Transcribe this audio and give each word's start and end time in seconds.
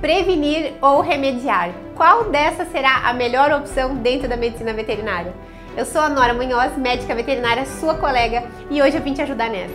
Prevenir 0.00 0.74
ou 0.82 1.00
remediar? 1.00 1.70
Qual 1.94 2.24
dessas 2.30 2.70
será 2.70 3.08
a 3.08 3.14
melhor 3.14 3.50
opção 3.50 3.96
dentro 3.96 4.28
da 4.28 4.36
medicina 4.36 4.74
veterinária? 4.74 5.32
Eu 5.74 5.86
sou 5.86 6.02
a 6.02 6.10
Nora 6.10 6.34
Munhoz, 6.34 6.76
médica 6.76 7.14
veterinária, 7.14 7.64
sua 7.64 7.94
colega, 7.94 8.44
e 8.70 8.82
hoje 8.82 8.98
eu 8.98 9.02
vim 9.02 9.14
te 9.14 9.22
ajudar 9.22 9.48
nessa. 9.48 9.74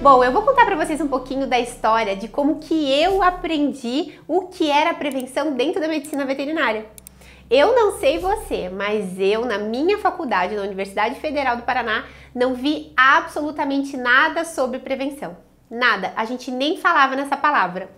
Bom, 0.00 0.24
eu 0.24 0.32
vou 0.32 0.42
contar 0.42 0.64
para 0.64 0.76
vocês 0.76 0.98
um 0.98 1.08
pouquinho 1.08 1.46
da 1.46 1.60
história 1.60 2.16
de 2.16 2.26
como 2.26 2.58
que 2.58 2.90
eu 2.90 3.22
aprendi 3.22 4.18
o 4.26 4.48
que 4.48 4.70
era 4.70 4.94
prevenção 4.94 5.52
dentro 5.52 5.78
da 5.78 5.88
medicina 5.88 6.24
veterinária. 6.24 6.86
Eu 7.50 7.74
não 7.74 7.98
sei 7.98 8.18
você, 8.18 8.70
mas 8.70 9.20
eu 9.20 9.44
na 9.44 9.58
minha 9.58 9.98
faculdade, 9.98 10.56
na 10.56 10.62
Universidade 10.62 11.16
Federal 11.16 11.58
do 11.58 11.64
Paraná, 11.64 12.06
não 12.34 12.54
vi 12.54 12.94
absolutamente 12.96 13.94
nada 13.94 14.42
sobre 14.42 14.78
prevenção. 14.78 15.36
Nada, 15.70 16.14
a 16.16 16.24
gente 16.24 16.50
nem 16.50 16.78
falava 16.78 17.14
nessa 17.14 17.36
palavra. 17.36 17.90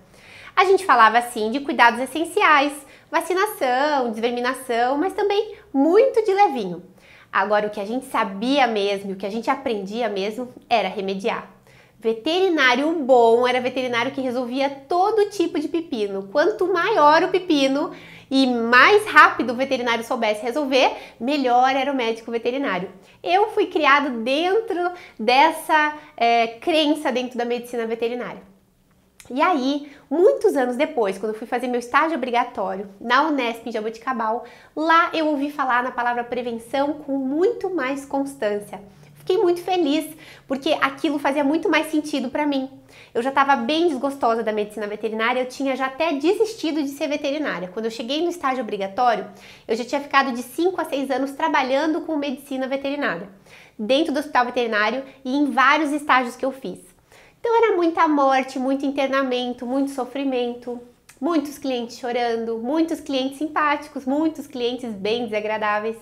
A 0.56 0.64
gente 0.64 0.86
falava 0.86 1.18
assim 1.18 1.50
de 1.50 1.60
cuidados 1.60 2.00
essenciais, 2.00 2.72
vacinação, 3.10 4.10
desverminação, 4.10 4.96
mas 4.96 5.12
também 5.12 5.54
muito 5.70 6.24
de 6.24 6.32
levinho. 6.32 6.82
Agora, 7.30 7.66
o 7.66 7.70
que 7.70 7.78
a 7.78 7.84
gente 7.84 8.06
sabia 8.06 8.66
mesmo, 8.66 9.12
o 9.12 9.16
que 9.16 9.26
a 9.26 9.30
gente 9.30 9.50
aprendia 9.50 10.08
mesmo, 10.08 10.48
era 10.70 10.88
remediar. 10.88 11.50
Veterinário 12.00 12.90
bom 13.04 13.46
era 13.46 13.60
veterinário 13.60 14.12
que 14.12 14.22
resolvia 14.22 14.70
todo 14.88 15.28
tipo 15.28 15.60
de 15.60 15.68
pepino. 15.68 16.30
Quanto 16.32 16.72
maior 16.72 17.22
o 17.24 17.28
pepino 17.28 17.90
e 18.30 18.46
mais 18.46 19.04
rápido 19.04 19.52
o 19.52 19.56
veterinário 19.56 20.04
soubesse 20.04 20.42
resolver, 20.42 20.90
melhor 21.20 21.76
era 21.76 21.92
o 21.92 21.94
médico 21.94 22.30
veterinário. 22.30 22.90
Eu 23.22 23.50
fui 23.50 23.66
criado 23.66 24.22
dentro 24.22 24.90
dessa 25.20 25.98
é, 26.16 26.46
crença 26.46 27.12
dentro 27.12 27.36
da 27.36 27.44
medicina 27.44 27.86
veterinária. 27.86 28.55
E 29.28 29.42
aí, 29.42 29.90
muitos 30.08 30.56
anos 30.56 30.76
depois, 30.76 31.18
quando 31.18 31.32
eu 31.32 31.38
fui 31.38 31.48
fazer 31.48 31.66
meu 31.66 31.80
estágio 31.80 32.16
obrigatório 32.16 32.88
na 33.00 33.26
Unesp 33.26 33.66
em 33.66 33.72
Jaboticabal, 33.72 34.44
lá 34.74 35.10
eu 35.12 35.26
ouvi 35.26 35.50
falar 35.50 35.82
na 35.82 35.90
palavra 35.90 36.22
prevenção 36.22 36.94
com 36.94 37.18
muito 37.18 37.68
mais 37.68 38.04
constância. 38.04 38.80
Fiquei 39.16 39.38
muito 39.38 39.60
feliz, 39.60 40.06
porque 40.46 40.72
aquilo 40.80 41.18
fazia 41.18 41.42
muito 41.42 41.68
mais 41.68 41.90
sentido 41.90 42.28
para 42.28 42.46
mim. 42.46 42.70
Eu 43.12 43.20
já 43.20 43.30
estava 43.30 43.56
bem 43.56 43.88
desgostosa 43.88 44.44
da 44.44 44.52
medicina 44.52 44.86
veterinária, 44.86 45.40
eu 45.40 45.48
tinha 45.48 45.74
já 45.74 45.86
até 45.86 46.12
desistido 46.12 46.80
de 46.80 46.90
ser 46.90 47.08
veterinária. 47.08 47.66
Quando 47.66 47.86
eu 47.86 47.90
cheguei 47.90 48.22
no 48.22 48.30
estágio 48.30 48.62
obrigatório, 48.62 49.26
eu 49.66 49.74
já 49.74 49.84
tinha 49.84 50.00
ficado 50.00 50.30
de 50.30 50.42
5 50.44 50.80
a 50.80 50.84
6 50.84 51.10
anos 51.10 51.32
trabalhando 51.32 52.02
com 52.02 52.14
medicina 52.14 52.68
veterinária, 52.68 53.28
dentro 53.76 54.14
do 54.14 54.20
hospital 54.20 54.44
veterinário 54.44 55.02
e 55.24 55.36
em 55.36 55.50
vários 55.50 55.90
estágios 55.90 56.36
que 56.36 56.44
eu 56.44 56.52
fiz. 56.52 56.95
Então 57.48 57.64
era 57.64 57.76
muita 57.76 58.08
morte, 58.08 58.58
muito 58.58 58.84
internamento, 58.84 59.64
muito 59.64 59.92
sofrimento, 59.92 60.82
muitos 61.20 61.58
clientes 61.58 61.96
chorando, 61.96 62.58
muitos 62.58 62.98
clientes 62.98 63.38
simpáticos, 63.38 64.04
muitos 64.04 64.48
clientes 64.48 64.92
bem 64.92 65.26
desagradáveis. 65.26 65.96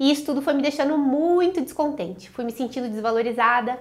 E 0.00 0.10
isso 0.10 0.24
tudo 0.24 0.40
foi 0.40 0.54
me 0.54 0.62
deixando 0.62 0.96
muito 0.96 1.60
descontente. 1.60 2.30
Fui 2.30 2.42
me 2.42 2.52
sentindo 2.52 2.88
desvalorizada. 2.88 3.78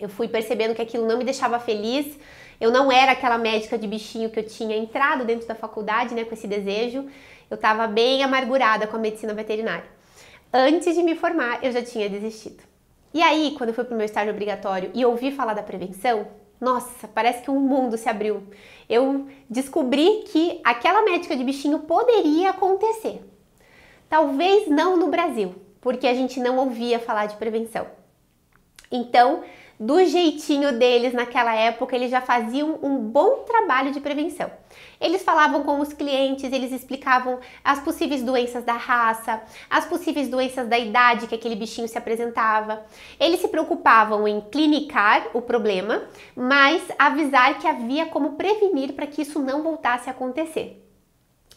Eu 0.00 0.08
fui 0.08 0.28
percebendo 0.28 0.74
que 0.74 0.80
aquilo 0.80 1.06
não 1.06 1.18
me 1.18 1.24
deixava 1.24 1.60
feliz. 1.60 2.18
Eu 2.58 2.70
não 2.70 2.90
era 2.90 3.12
aquela 3.12 3.36
médica 3.36 3.76
de 3.76 3.86
bichinho 3.86 4.30
que 4.30 4.40
eu 4.40 4.46
tinha 4.46 4.78
entrado 4.78 5.26
dentro 5.26 5.46
da 5.46 5.54
faculdade, 5.54 6.14
né, 6.14 6.24
com 6.24 6.32
esse 6.32 6.46
desejo. 6.46 7.04
Eu 7.50 7.56
estava 7.56 7.86
bem 7.86 8.22
amargurada 8.22 8.86
com 8.86 8.96
a 8.96 8.98
medicina 8.98 9.34
veterinária. 9.34 9.84
Antes 10.50 10.94
de 10.94 11.02
me 11.02 11.14
formar, 11.14 11.62
eu 11.62 11.70
já 11.70 11.82
tinha 11.82 12.08
desistido. 12.08 12.67
E 13.12 13.22
aí, 13.22 13.54
quando 13.56 13.70
eu 13.70 13.74
fui 13.74 13.84
para 13.84 13.94
o 13.94 13.96
meu 13.96 14.04
estágio 14.04 14.32
obrigatório 14.32 14.90
e 14.94 15.04
ouvi 15.04 15.30
falar 15.30 15.54
da 15.54 15.62
prevenção, 15.62 16.26
nossa, 16.60 17.06
parece 17.08 17.42
que 17.42 17.50
um 17.50 17.60
mundo 17.60 17.96
se 17.96 18.08
abriu. 18.08 18.42
Eu 18.88 19.26
descobri 19.48 20.24
que 20.26 20.60
aquela 20.64 21.02
médica 21.02 21.36
de 21.36 21.44
bichinho 21.44 21.80
poderia 21.80 22.50
acontecer. 22.50 23.22
Talvez 24.08 24.68
não 24.68 24.96
no 24.96 25.08
Brasil, 25.08 25.54
porque 25.80 26.06
a 26.06 26.14
gente 26.14 26.40
não 26.40 26.58
ouvia 26.58 26.98
falar 26.98 27.26
de 27.26 27.36
prevenção. 27.36 27.86
Então, 28.90 29.42
do 29.78 30.04
jeitinho 30.04 30.76
deles 30.76 31.12
naquela 31.12 31.54
época, 31.54 31.94
eles 31.94 32.10
já 32.10 32.20
faziam 32.20 32.78
um 32.82 32.98
bom 32.98 33.44
trabalho 33.46 33.92
de 33.92 34.00
prevenção. 34.00 34.50
Eles 35.00 35.22
falavam 35.22 35.62
com 35.62 35.78
os 35.80 35.92
clientes, 35.92 36.52
eles 36.52 36.72
explicavam 36.72 37.38
as 37.62 37.78
possíveis 37.78 38.22
doenças 38.22 38.64
da 38.64 38.72
raça, 38.72 39.40
as 39.70 39.84
possíveis 39.86 40.28
doenças 40.28 40.66
da 40.66 40.76
idade 40.76 41.28
que 41.28 41.34
aquele 41.34 41.54
bichinho 41.54 41.86
se 41.86 41.96
apresentava. 41.96 42.84
Eles 43.20 43.40
se 43.40 43.48
preocupavam 43.48 44.26
em 44.26 44.40
clinicar 44.40 45.28
o 45.32 45.40
problema, 45.40 46.02
mas 46.34 46.82
avisar 46.98 47.58
que 47.60 47.68
havia 47.68 48.06
como 48.06 48.32
prevenir 48.32 48.94
para 48.94 49.06
que 49.06 49.22
isso 49.22 49.38
não 49.38 49.62
voltasse 49.62 50.08
a 50.08 50.12
acontecer. 50.12 50.84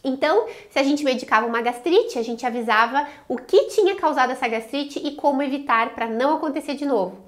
Então, 0.04 0.46
se 0.68 0.78
a 0.78 0.82
gente 0.82 1.04
medicava 1.04 1.46
uma 1.46 1.62
gastrite, 1.62 2.18
a 2.18 2.22
gente 2.22 2.44
avisava 2.44 3.06
o 3.28 3.36
que 3.36 3.66
tinha 3.66 3.94
causado 3.94 4.32
essa 4.32 4.48
gastrite 4.48 4.98
e 4.98 5.12
como 5.12 5.42
evitar 5.42 5.94
para 5.94 6.08
não 6.08 6.34
acontecer 6.34 6.74
de 6.74 6.84
novo. 6.84 7.18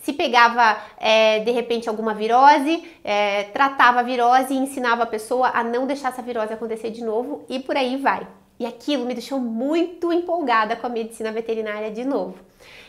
Se 0.00 0.12
pegava 0.12 0.78
é, 0.98 1.40
de 1.40 1.50
repente 1.50 1.88
alguma 1.88 2.14
virose, 2.14 2.84
é, 3.04 3.44
tratava 3.44 4.00
a 4.00 4.02
virose 4.02 4.54
e 4.54 4.56
ensinava 4.56 5.02
a 5.02 5.06
pessoa 5.06 5.50
a 5.54 5.62
não 5.62 5.86
deixar 5.86 6.08
essa 6.08 6.22
virose 6.22 6.52
acontecer 6.52 6.90
de 6.90 7.04
novo 7.04 7.44
e 7.48 7.58
por 7.58 7.76
aí 7.76 7.96
vai. 7.96 8.26
E 8.58 8.66
aquilo 8.66 9.06
me 9.06 9.14
deixou 9.14 9.38
muito 9.38 10.12
empolgada 10.12 10.76
com 10.76 10.86
a 10.86 10.90
medicina 10.90 11.30
veterinária 11.30 11.90
de 11.90 12.04
novo. 12.04 12.36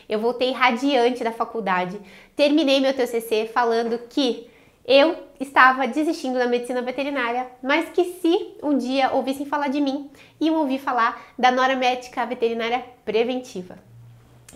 Eu 0.08 0.18
voltei 0.18 0.52
radiante 0.52 1.22
da 1.22 1.32
faculdade, 1.32 2.00
terminei 2.34 2.80
meu 2.80 2.94
TCC 2.94 3.50
falando 3.52 3.98
que 4.08 4.50
eu 4.84 5.16
estava 5.38 5.86
desistindo 5.86 6.38
da 6.38 6.46
medicina 6.46 6.82
veterinária, 6.82 7.46
mas 7.62 7.88
que 7.90 8.04
se 8.04 8.56
um 8.62 8.76
dia 8.76 9.12
ouvissem 9.12 9.46
falar 9.46 9.68
de 9.68 9.80
mim, 9.80 10.10
iam 10.40 10.56
ouvir 10.56 10.78
falar 10.78 11.22
da 11.38 11.50
Nora 11.50 11.76
Médica 11.76 12.26
Veterinária 12.26 12.84
Preventiva. 13.04 13.91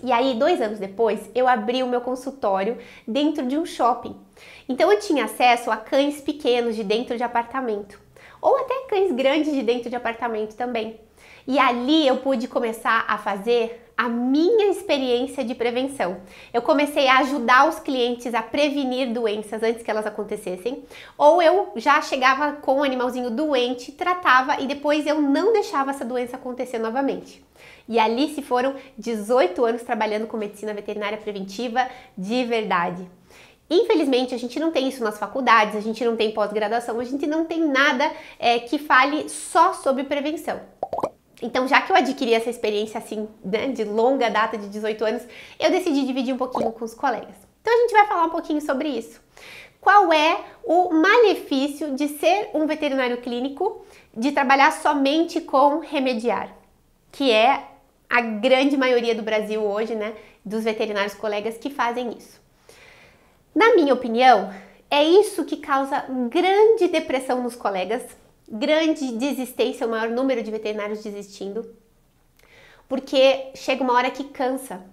E 0.02 0.12
aí, 0.12 0.34
dois 0.34 0.60
anos 0.60 0.78
depois, 0.78 1.30
eu 1.34 1.48
abri 1.48 1.82
o 1.82 1.88
meu 1.88 2.00
consultório 2.00 2.76
dentro 3.06 3.46
de 3.46 3.56
um 3.56 3.64
shopping. 3.64 4.14
Então 4.68 4.92
eu 4.92 5.00
tinha 5.00 5.24
acesso 5.24 5.70
a 5.70 5.76
cães 5.76 6.20
pequenos 6.20 6.76
de 6.76 6.84
dentro 6.84 7.16
de 7.16 7.22
apartamento, 7.22 7.98
ou 8.40 8.58
até 8.58 8.74
cães 8.88 9.10
grandes 9.12 9.52
de 9.52 9.62
dentro 9.62 9.88
de 9.88 9.96
apartamento 9.96 10.54
também. 10.54 11.00
E 11.46 11.58
ali 11.58 12.06
eu 12.06 12.18
pude 12.18 12.48
começar 12.48 13.04
a 13.08 13.16
fazer 13.16 13.86
a 13.96 14.08
minha 14.08 14.66
experiência 14.66 15.42
de 15.42 15.54
prevenção. 15.54 16.20
Eu 16.52 16.60
comecei 16.60 17.08
a 17.08 17.18
ajudar 17.20 17.66
os 17.66 17.78
clientes 17.78 18.34
a 18.34 18.42
prevenir 18.42 19.12
doenças 19.12 19.62
antes 19.62 19.82
que 19.82 19.90
elas 19.90 20.06
acontecessem, 20.06 20.84
ou 21.16 21.40
eu 21.40 21.72
já 21.76 22.02
chegava 22.02 22.52
com 22.52 22.80
o 22.80 22.84
animalzinho 22.84 23.30
doente, 23.30 23.92
tratava 23.92 24.60
e 24.60 24.66
depois 24.66 25.06
eu 25.06 25.22
não 25.22 25.52
deixava 25.52 25.92
essa 25.92 26.04
doença 26.04 26.36
acontecer 26.36 26.78
novamente. 26.78 27.45
E 27.88 27.98
ali 27.98 28.34
se 28.34 28.42
foram 28.42 28.74
18 28.98 29.64
anos 29.64 29.82
trabalhando 29.82 30.26
com 30.26 30.36
medicina 30.36 30.74
veterinária 30.74 31.18
preventiva 31.18 31.88
de 32.16 32.44
verdade. 32.44 33.08
Infelizmente, 33.68 34.34
a 34.34 34.38
gente 34.38 34.60
não 34.60 34.70
tem 34.70 34.88
isso 34.88 35.02
nas 35.02 35.18
faculdades, 35.18 35.74
a 35.74 35.80
gente 35.80 36.04
não 36.04 36.16
tem 36.16 36.30
pós-graduação, 36.30 37.00
a 37.00 37.04
gente 37.04 37.26
não 37.26 37.44
tem 37.44 37.66
nada 37.66 38.10
é, 38.38 38.60
que 38.60 38.78
fale 38.78 39.28
só 39.28 39.72
sobre 39.72 40.04
prevenção. 40.04 40.60
Então, 41.42 41.66
já 41.66 41.82
que 41.82 41.92
eu 41.92 41.96
adquiri 41.96 42.32
essa 42.32 42.48
experiência 42.48 42.98
assim, 42.98 43.28
né, 43.44 43.68
de 43.68 43.84
longa 43.84 44.30
data 44.30 44.56
de 44.56 44.68
18 44.68 45.04
anos, 45.04 45.22
eu 45.58 45.70
decidi 45.70 46.06
dividir 46.06 46.32
um 46.32 46.38
pouquinho 46.38 46.72
com 46.72 46.84
os 46.84 46.94
colegas. 46.94 47.34
Então, 47.60 47.74
a 47.74 47.80
gente 47.82 47.92
vai 47.92 48.06
falar 48.06 48.24
um 48.24 48.30
pouquinho 48.30 48.60
sobre 48.60 48.88
isso. 48.88 49.20
Qual 49.80 50.12
é 50.12 50.40
o 50.64 50.92
malefício 50.92 51.94
de 51.94 52.08
ser 52.08 52.50
um 52.54 52.66
veterinário 52.66 53.18
clínico, 53.18 53.84
de 54.16 54.32
trabalhar 54.32 54.72
somente 54.72 55.40
com 55.40 55.80
remediar, 55.80 56.56
que 57.12 57.30
é 57.30 57.75
a 58.08 58.20
grande 58.20 58.76
maioria 58.76 59.14
do 59.14 59.22
Brasil 59.22 59.62
hoje, 59.62 59.94
né, 59.94 60.14
dos 60.44 60.64
veterinários 60.64 61.14
colegas 61.14 61.58
que 61.58 61.70
fazem 61.70 62.16
isso. 62.16 62.40
Na 63.54 63.74
minha 63.74 63.94
opinião, 63.94 64.52
é 64.90 65.02
isso 65.02 65.44
que 65.44 65.56
causa 65.56 66.04
grande 66.30 66.88
depressão 66.88 67.42
nos 67.42 67.56
colegas, 67.56 68.02
grande 68.48 69.12
desistência, 69.12 69.86
o 69.86 69.90
maior 69.90 70.08
número 70.08 70.42
de 70.42 70.50
veterinários 70.50 71.02
desistindo, 71.02 71.74
porque 72.88 73.50
chega 73.54 73.82
uma 73.82 73.94
hora 73.94 74.10
que 74.10 74.24
cansa. 74.24 74.84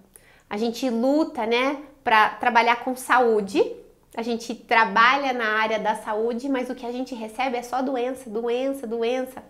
A 0.50 0.58
gente 0.58 0.90
luta, 0.90 1.46
né, 1.46 1.78
para 2.04 2.30
trabalhar 2.30 2.78
com 2.78 2.96
saúde, 2.96 3.64
a 4.16 4.22
gente 4.22 4.54
trabalha 4.54 5.34
na 5.34 5.60
área 5.60 5.80
da 5.80 5.96
saúde, 5.96 6.48
mas 6.48 6.70
o 6.70 6.76
que 6.76 6.86
a 6.86 6.92
gente 6.92 7.16
recebe 7.16 7.58
é 7.58 7.64
só 7.64 7.82
doença, 7.82 8.30
doença, 8.30 8.86
doença. 8.86 9.44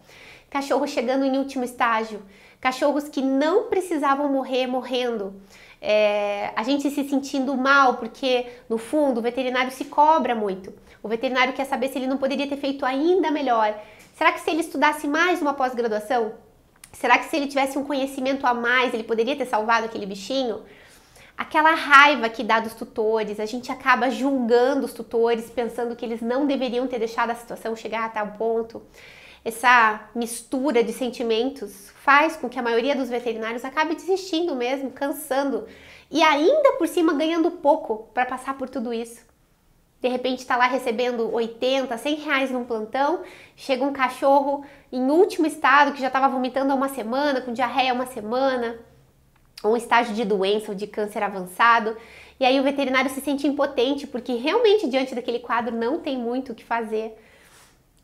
Cachorro 0.50 0.88
chegando 0.88 1.26
em 1.26 1.38
último 1.38 1.64
estágio, 1.64 2.22
cachorros 2.64 3.10
que 3.10 3.22
não 3.22 3.64
precisavam 3.64 4.32
morrer 4.32 4.68
morrendo. 4.68 5.36
É, 5.82 6.54
a 6.56 6.64
gente 6.64 6.90
se 6.90 7.04
sentindo 7.10 7.58
mal, 7.58 7.96
porque 7.96 8.46
no 8.70 8.78
fundo 8.78 9.20
o 9.20 9.22
veterinário 9.22 9.70
se 9.70 9.84
cobra 9.84 10.34
muito. 10.34 10.74
O 11.04 11.10
veterinário 11.10 11.52
quer 11.52 11.66
saber 11.66 11.90
se 11.90 11.98
ele 11.98 12.08
não 12.08 12.16
poderia 12.16 12.48
ter 12.48 12.56
feito 12.56 12.86
ainda 12.86 13.30
melhor. 13.30 13.78
Será 14.16 14.32
que 14.32 14.40
se 14.40 14.50
ele 14.50 14.62
estudasse 14.62 15.06
mais 15.10 15.42
uma 15.42 15.54
pós-graduação? 15.54 16.36
Será 16.94 17.18
que 17.18 17.26
se 17.26 17.36
ele 17.36 17.48
tivesse 17.48 17.78
um 17.78 17.84
conhecimento 17.84 18.48
a 18.48 18.54
mais, 18.54 18.94
ele 18.94 19.04
poderia 19.04 19.36
ter 19.36 19.46
salvado 19.46 19.86
aquele 19.86 20.06
bichinho? 20.06 20.64
aquela 21.36 21.72
raiva 21.72 22.30
que 22.30 22.44
dá 22.44 22.60
dos 22.60 22.76
tutores, 22.76 23.40
a 23.40 23.46
gente 23.46 23.72
acaba 23.72 24.12
julgando 24.12 24.86
os 24.86 24.94
tutores, 24.94 25.50
pensando 25.50 25.96
que 25.96 26.06
eles 26.06 26.22
não 26.22 26.46
deveriam 26.46 26.88
ter 26.88 27.00
deixado 27.00 27.32
a 27.32 27.36
situação 27.36 27.76
chegar 27.76 28.06
a 28.06 28.10
tal 28.10 28.28
ponto. 28.38 28.84
Essa 29.46 30.10
mistura 30.16 30.84
de 30.84 30.94
sentimentos 30.94 31.92
faz 31.96 32.38
com 32.38 32.48
que 32.48 32.58
a 32.58 32.62
maioria 32.62 32.96
dos 32.96 33.10
veterinários 33.10 33.66
acabe 33.66 33.96
desistindo 33.96 34.56
mesmo, 34.56 34.92
cansando 34.92 35.68
e 36.10 36.22
ainda 36.22 36.74
por 36.74 36.88
cima 36.88 37.14
ganhando 37.14 37.52
pouco 37.52 38.10
para 38.14 38.26
passar 38.26 38.58
por 38.58 38.70
tudo 38.70 38.94
isso. 38.94 39.22
De 40.00 40.08
repente 40.08 40.40
está 40.40 40.56
lá 40.56 40.68
recebendo 40.68 41.34
80, 41.34 41.98
100 41.98 42.16
reais 42.16 42.52
num 42.52 42.66
plantão, 42.66 43.22
chega 43.56 43.84
um 43.84 43.94
cachorro 43.94 44.66
em 44.92 45.10
último 45.10 45.48
estado 45.48 45.94
que 45.94 46.02
já 46.02 46.08
estava 46.08 46.28
vomitando 46.28 46.72
há 46.72 46.76
uma 46.76 46.90
semana, 46.90 47.42
com 47.42 47.54
diarreia 47.54 47.92
há 47.92 47.96
uma 47.96 48.06
semana, 48.06 48.80
um 49.64 49.78
estágio 49.78 50.14
de 50.14 50.26
doença 50.26 50.72
ou 50.72 50.76
de 50.76 50.88
câncer 50.88 51.24
avançado. 51.24 51.96
E 52.40 52.46
aí 52.46 52.60
o 52.60 52.64
veterinário 52.64 53.10
se 53.10 53.22
sente 53.22 53.48
impotente 53.48 54.06
porque 54.06 54.34
realmente 54.36 54.90
diante 54.90 55.16
daquele 55.16 55.40
quadro 55.40 55.76
não 55.76 56.00
tem 56.00 56.18
muito 56.18 56.52
o 56.52 56.56
que 56.56 56.64
fazer. 56.64 57.18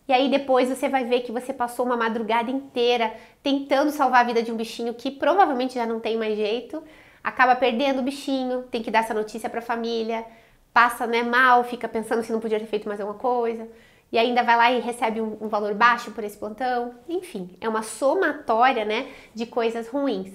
E 0.09 0.13
aí 0.13 0.27
depois 0.27 0.67
você 0.67 0.89
vai 0.89 1.06
ver 1.06 1.21
que 1.21 1.31
você 1.31 1.53
passou 1.53 1.85
uma 1.85 1.95
madrugada 1.95 2.50
inteira 2.50 3.13
tentando 3.44 3.91
salvar 3.91 4.21
a 4.21 4.23
vida 4.23 4.41
de 4.41 4.51
um 4.51 4.57
bichinho 4.57 4.95
que 4.95 5.11
provavelmente 5.11 5.75
já 5.75 5.85
não 5.85 6.00
tem 6.00 6.17
mais 6.17 6.35
jeito, 6.35 6.83
acaba 7.23 7.56
perdendo 7.56 8.00
o 8.00 8.01
bichinho, 8.01 8.63
tem 8.63 8.81
que 8.81 8.89
dar 8.89 9.01
essa 9.01 9.13
notícia 9.13 9.47
para 9.47 9.59
a 9.59 9.61
família, 9.61 10.25
passa 10.73 11.06
né, 11.06 11.21
mal, 11.21 11.63
fica 11.63 11.88
pensando 11.88 12.23
se 12.23 12.31
não 12.31 12.39
podia 12.39 12.59
ter 12.59 12.65
feito 12.65 12.88
mais 12.88 13.00
alguma 13.00 13.19
coisa, 13.19 13.67
e 14.11 14.17
ainda 14.17 14.41
vai 14.41 14.57
lá 14.57 14.71
e 14.71 14.79
recebe 14.79 15.21
um, 15.21 15.38
um 15.39 15.47
valor 15.47 15.75
baixo 15.75 16.09
por 16.09 16.23
esse 16.23 16.38
plantão. 16.38 16.95
Enfim, 17.07 17.56
é 17.61 17.69
uma 17.69 17.83
somatória 17.83 18.85
né, 18.85 19.11
de 19.35 19.45
coisas 19.45 19.88
ruins. 19.88 20.33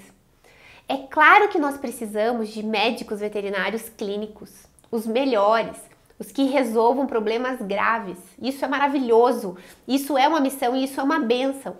É 0.88 0.98
claro 0.98 1.48
que 1.48 1.58
nós 1.58 1.76
precisamos 1.76 2.50
de 2.50 2.62
médicos 2.62 3.18
veterinários 3.18 3.88
clínicos, 3.88 4.68
os 4.88 5.04
melhores, 5.04 5.76
os 6.18 6.30
que 6.30 6.44
resolvam 6.44 7.06
problemas 7.06 7.60
graves. 7.60 8.18
Isso 8.40 8.64
é 8.64 8.68
maravilhoso, 8.68 9.56
isso 9.86 10.16
é 10.16 10.28
uma 10.28 10.40
missão 10.40 10.76
e 10.76 10.84
isso 10.84 11.00
é 11.00 11.02
uma 11.02 11.18
benção. 11.18 11.76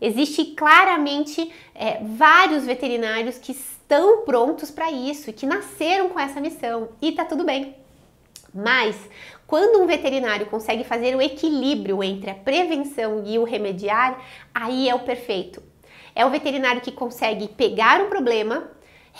Existe 0.00 0.44
claramente 0.44 1.52
é, 1.74 1.98
vários 2.02 2.64
veterinários 2.64 3.38
que 3.38 3.52
estão 3.52 4.24
prontos 4.24 4.70
para 4.70 4.90
isso 4.90 5.30
e 5.30 5.32
que 5.32 5.46
nasceram 5.46 6.08
com 6.08 6.20
essa 6.20 6.40
missão 6.40 6.90
e 7.02 7.12
tá 7.12 7.24
tudo 7.24 7.44
bem. 7.44 7.74
Mas 8.54 8.96
quando 9.46 9.82
um 9.82 9.86
veterinário 9.86 10.46
consegue 10.46 10.84
fazer 10.84 11.16
o 11.16 11.22
equilíbrio 11.22 12.02
entre 12.02 12.30
a 12.30 12.34
prevenção 12.34 13.22
e 13.24 13.38
o 13.38 13.44
remediar, 13.44 14.22
aí 14.54 14.88
é 14.88 14.94
o 14.94 15.00
perfeito. 15.00 15.62
É 16.14 16.24
o 16.24 16.30
veterinário 16.30 16.80
que 16.80 16.92
consegue 16.92 17.48
pegar 17.48 18.00
um 18.00 18.08
problema, 18.08 18.70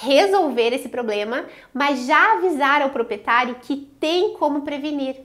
resolver 0.01 0.73
esse 0.73 0.89
problema, 0.89 1.47
mas 1.75 2.07
já 2.07 2.35
avisar 2.35 2.83
ao 2.83 2.91
proprietário 2.91 3.57
que 3.57 3.77
tem 3.99 4.35
como 4.35 4.63
prevenir. 4.63 5.17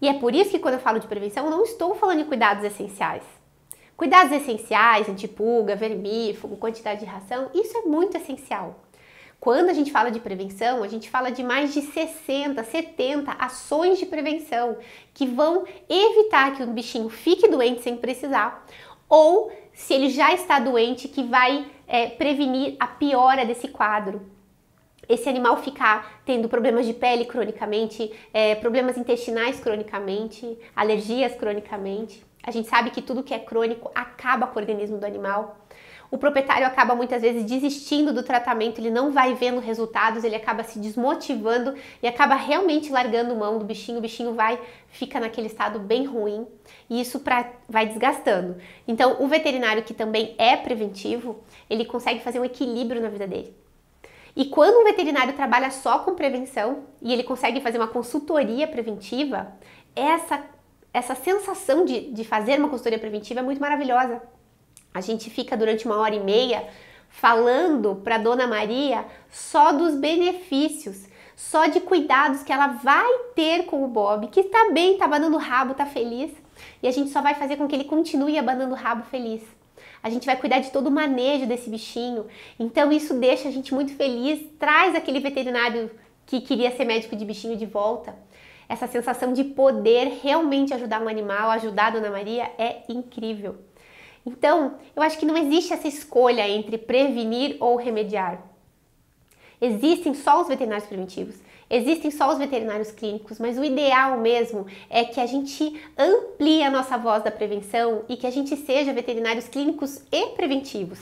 E 0.00 0.08
é 0.08 0.14
por 0.14 0.34
isso 0.34 0.50
que 0.50 0.58
quando 0.58 0.74
eu 0.74 0.80
falo 0.80 0.98
de 0.98 1.06
prevenção, 1.06 1.44
eu 1.44 1.50
não 1.50 1.62
estou 1.62 1.94
falando 1.94 2.18
de 2.18 2.24
cuidados 2.24 2.64
essenciais. 2.64 3.22
Cuidados 3.96 4.32
essenciais, 4.32 5.08
antipulga, 5.08 5.76
vermífugo, 5.76 6.56
quantidade 6.56 7.00
de 7.00 7.06
ração, 7.06 7.50
isso 7.54 7.76
é 7.76 7.82
muito 7.82 8.16
essencial. 8.16 8.80
Quando 9.38 9.68
a 9.68 9.74
gente 9.74 9.92
fala 9.92 10.10
de 10.10 10.20
prevenção, 10.20 10.82
a 10.82 10.88
gente 10.88 11.10
fala 11.10 11.30
de 11.30 11.42
mais 11.42 11.74
de 11.74 11.82
60, 11.82 12.64
70 12.64 13.32
ações 13.32 13.98
de 13.98 14.06
prevenção 14.06 14.78
que 15.12 15.26
vão 15.26 15.64
evitar 15.88 16.56
que 16.56 16.62
o 16.62 16.66
bichinho 16.68 17.10
fique 17.10 17.46
doente 17.48 17.82
sem 17.82 17.96
precisar 17.96 18.66
ou 19.08 19.52
se 19.74 19.92
ele 19.92 20.08
já 20.08 20.32
está 20.32 20.58
doente, 20.58 21.08
que 21.08 21.22
vai 21.22 21.66
é, 21.86 22.08
prevenir 22.08 22.76
a 22.78 22.86
piora 22.86 23.44
desse 23.44 23.68
quadro. 23.68 24.22
Esse 25.08 25.28
animal 25.28 25.58
ficar 25.58 26.22
tendo 26.24 26.48
problemas 26.48 26.86
de 26.86 26.94
pele 26.94 27.26
cronicamente, 27.26 28.10
é, 28.32 28.54
problemas 28.54 28.96
intestinais 28.96 29.60
cronicamente, 29.60 30.58
alergias 30.74 31.34
cronicamente. 31.34 32.24
A 32.42 32.50
gente 32.50 32.68
sabe 32.68 32.90
que 32.90 33.02
tudo 33.02 33.22
que 33.22 33.34
é 33.34 33.38
crônico 33.38 33.90
acaba 33.94 34.46
com 34.46 34.58
o 34.58 34.62
organismo 34.62 34.98
do 34.98 35.06
animal. 35.06 35.58
O 36.14 36.18
proprietário 36.18 36.64
acaba 36.64 36.94
muitas 36.94 37.22
vezes 37.22 37.42
desistindo 37.42 38.12
do 38.12 38.22
tratamento, 38.22 38.78
ele 38.78 38.88
não 38.88 39.10
vai 39.10 39.34
vendo 39.34 39.58
resultados, 39.58 40.22
ele 40.22 40.36
acaba 40.36 40.62
se 40.62 40.78
desmotivando 40.78 41.74
e 42.00 42.06
acaba 42.06 42.36
realmente 42.36 42.92
largando 42.92 43.34
mão 43.34 43.58
do 43.58 43.64
bichinho. 43.64 43.98
O 43.98 44.00
bichinho 44.00 44.32
vai, 44.32 44.60
fica 44.86 45.18
naquele 45.18 45.48
estado 45.48 45.80
bem 45.80 46.04
ruim 46.04 46.46
e 46.88 47.00
isso 47.00 47.18
pra, 47.18 47.50
vai 47.68 47.86
desgastando. 47.86 48.58
Então, 48.86 49.16
o 49.18 49.26
veterinário 49.26 49.82
que 49.82 49.92
também 49.92 50.36
é 50.38 50.56
preventivo, 50.56 51.42
ele 51.68 51.84
consegue 51.84 52.20
fazer 52.20 52.38
um 52.38 52.44
equilíbrio 52.44 53.02
na 53.02 53.08
vida 53.08 53.26
dele. 53.26 53.52
E 54.36 54.44
quando 54.44 54.82
um 54.82 54.84
veterinário 54.84 55.32
trabalha 55.32 55.72
só 55.72 55.98
com 55.98 56.14
prevenção 56.14 56.84
e 57.02 57.12
ele 57.12 57.24
consegue 57.24 57.60
fazer 57.60 57.78
uma 57.78 57.88
consultoria 57.88 58.68
preventiva, 58.68 59.52
essa, 59.96 60.44
essa 60.92 61.16
sensação 61.16 61.84
de, 61.84 62.12
de 62.12 62.22
fazer 62.22 62.60
uma 62.60 62.68
consultoria 62.68 63.00
preventiva 63.00 63.40
é 63.40 63.42
muito 63.42 63.60
maravilhosa. 63.60 64.22
A 64.94 65.00
gente 65.00 65.28
fica 65.28 65.56
durante 65.56 65.86
uma 65.86 65.98
hora 65.98 66.14
e 66.14 66.20
meia 66.20 66.68
falando 67.08 67.96
para 67.96 68.16
Dona 68.16 68.46
Maria 68.46 69.04
só 69.28 69.72
dos 69.72 69.96
benefícios, 69.96 71.08
só 71.34 71.66
de 71.66 71.80
cuidados 71.80 72.44
que 72.44 72.52
ela 72.52 72.68
vai 72.68 73.12
ter 73.34 73.64
com 73.64 73.84
o 73.84 73.88
Bob, 73.88 74.28
que 74.28 74.38
está 74.38 74.70
bem, 74.70 74.92
está 74.92 75.06
abanando 75.06 75.34
o 75.34 75.40
rabo, 75.40 75.72
está 75.72 75.84
feliz, 75.84 76.30
e 76.80 76.86
a 76.86 76.92
gente 76.92 77.10
só 77.10 77.20
vai 77.20 77.34
fazer 77.34 77.56
com 77.56 77.66
que 77.66 77.74
ele 77.74 77.82
continue 77.82 78.38
abanando 78.38 78.72
o 78.72 78.76
rabo 78.76 79.02
feliz. 79.10 79.42
A 80.00 80.08
gente 80.08 80.26
vai 80.26 80.36
cuidar 80.36 80.60
de 80.60 80.70
todo 80.70 80.86
o 80.86 80.92
manejo 80.92 81.44
desse 81.44 81.68
bichinho. 81.68 82.26
Então 82.56 82.92
isso 82.92 83.14
deixa 83.14 83.48
a 83.48 83.50
gente 83.50 83.74
muito 83.74 83.96
feliz, 83.96 84.46
traz 84.60 84.94
aquele 84.94 85.18
veterinário 85.18 85.90
que 86.24 86.40
queria 86.40 86.70
ser 86.70 86.84
médico 86.84 87.16
de 87.16 87.24
bichinho 87.24 87.56
de 87.56 87.66
volta. 87.66 88.14
Essa 88.68 88.86
sensação 88.86 89.32
de 89.32 89.42
poder 89.42 90.20
realmente 90.22 90.72
ajudar 90.72 91.02
um 91.02 91.08
animal, 91.08 91.50
ajudar 91.50 91.86
a 91.86 91.90
Dona 91.90 92.10
Maria 92.10 92.48
é 92.56 92.84
incrível. 92.88 93.56
Então, 94.26 94.76
eu 94.96 95.02
acho 95.02 95.18
que 95.18 95.26
não 95.26 95.36
existe 95.36 95.72
essa 95.72 95.86
escolha 95.86 96.48
entre 96.48 96.78
prevenir 96.78 97.56
ou 97.60 97.76
remediar. 97.76 98.42
Existem 99.60 100.14
só 100.14 100.40
os 100.40 100.48
veterinários 100.48 100.86
preventivos, 100.86 101.36
existem 101.70 102.10
só 102.10 102.30
os 102.30 102.38
veterinários 102.38 102.90
clínicos, 102.90 103.38
mas 103.38 103.58
o 103.58 103.64
ideal 103.64 104.18
mesmo 104.18 104.66
é 104.90 105.04
que 105.04 105.20
a 105.20 105.26
gente 105.26 105.80
amplie 105.96 106.62
a 106.62 106.70
nossa 106.70 106.98
voz 106.98 107.22
da 107.22 107.30
prevenção 107.30 108.04
e 108.08 108.16
que 108.16 108.26
a 108.26 108.30
gente 108.30 108.56
seja 108.56 108.92
veterinários 108.92 109.48
clínicos 109.48 110.02
e 110.10 110.26
preventivos. 110.28 110.98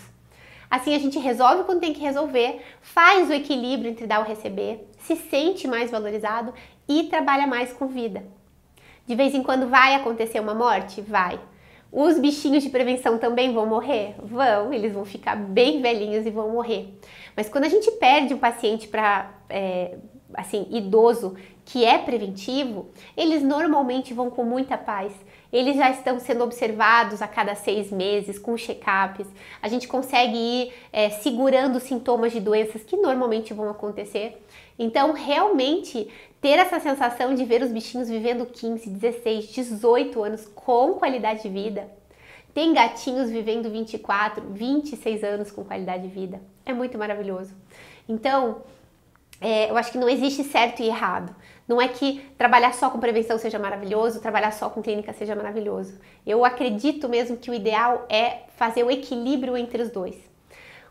Assim 0.70 0.94
a 0.94 0.98
gente 0.98 1.18
resolve 1.18 1.64
quando 1.64 1.80
tem 1.80 1.92
que 1.92 2.00
resolver, 2.00 2.60
faz 2.80 3.28
o 3.28 3.32
equilíbrio 3.32 3.90
entre 3.90 4.06
dar 4.06 4.24
e 4.24 4.28
receber, 4.28 4.88
se 4.98 5.16
sente 5.16 5.68
mais 5.68 5.90
valorizado 5.90 6.54
e 6.88 7.04
trabalha 7.04 7.46
mais 7.46 7.72
com 7.72 7.86
vida. 7.88 8.24
De 9.06 9.14
vez 9.14 9.34
em 9.34 9.42
quando 9.42 9.68
vai 9.68 9.94
acontecer 9.94 10.40
uma 10.40 10.54
morte? 10.54 11.00
Vai. 11.00 11.38
Os 11.92 12.18
bichinhos 12.18 12.62
de 12.62 12.70
prevenção 12.70 13.18
também 13.18 13.52
vão 13.52 13.66
morrer? 13.66 14.14
Vão, 14.18 14.72
eles 14.72 14.94
vão 14.94 15.04
ficar 15.04 15.36
bem 15.36 15.82
velhinhos 15.82 16.24
e 16.24 16.30
vão 16.30 16.50
morrer. 16.50 16.88
Mas 17.36 17.50
quando 17.50 17.64
a 17.64 17.68
gente 17.68 17.90
perde 17.92 18.32
um 18.32 18.38
paciente 18.38 18.88
para 18.88 19.30
é, 19.50 19.98
assim 20.32 20.66
idoso 20.70 21.36
que 21.66 21.84
é 21.84 21.98
preventivo, 21.98 22.88
eles 23.14 23.42
normalmente 23.42 24.14
vão 24.14 24.30
com 24.30 24.42
muita 24.42 24.78
paz. 24.78 25.12
Eles 25.52 25.76
já 25.76 25.90
estão 25.90 26.18
sendo 26.18 26.42
observados 26.42 27.20
a 27.20 27.28
cada 27.28 27.54
seis 27.54 27.92
meses 27.92 28.38
com 28.38 28.56
check-ups. 28.56 29.26
A 29.60 29.68
gente 29.68 29.86
consegue 29.86 30.34
ir 30.34 30.72
é, 30.90 31.10
segurando 31.10 31.78
sintomas 31.78 32.32
de 32.32 32.40
doenças 32.40 32.82
que 32.82 32.96
normalmente 32.96 33.52
vão 33.52 33.68
acontecer. 33.68 34.42
Então, 34.78 35.12
realmente, 35.12 36.08
ter 36.42 36.58
essa 36.58 36.80
sensação 36.80 37.34
de 37.34 37.44
ver 37.44 37.62
os 37.62 37.70
bichinhos 37.70 38.08
vivendo 38.08 38.44
15, 38.44 38.90
16, 38.90 39.46
18 39.46 40.24
anos 40.24 40.44
com 40.52 40.94
qualidade 40.94 41.44
de 41.44 41.48
vida. 41.48 41.88
Tem 42.52 42.74
gatinhos 42.74 43.30
vivendo 43.30 43.70
24, 43.70 44.44
26 44.50 45.22
anos 45.22 45.52
com 45.52 45.64
qualidade 45.64 46.02
de 46.02 46.08
vida. 46.08 46.42
É 46.66 46.72
muito 46.72 46.98
maravilhoso. 46.98 47.54
Então, 48.08 48.62
é, 49.40 49.70
eu 49.70 49.76
acho 49.76 49.92
que 49.92 49.98
não 49.98 50.08
existe 50.08 50.42
certo 50.42 50.82
e 50.82 50.88
errado. 50.88 51.34
Não 51.66 51.80
é 51.80 51.86
que 51.86 52.20
trabalhar 52.36 52.74
só 52.74 52.90
com 52.90 52.98
prevenção 52.98 53.38
seja 53.38 53.58
maravilhoso, 53.58 54.20
trabalhar 54.20 54.52
só 54.52 54.68
com 54.68 54.82
clínica 54.82 55.12
seja 55.12 55.36
maravilhoso. 55.36 55.94
Eu 56.26 56.44
acredito 56.44 57.08
mesmo 57.08 57.36
que 57.36 57.52
o 57.52 57.54
ideal 57.54 58.04
é 58.08 58.42
fazer 58.56 58.82
o 58.82 58.90
equilíbrio 58.90 59.56
entre 59.56 59.80
os 59.80 59.90
dois. 59.90 60.31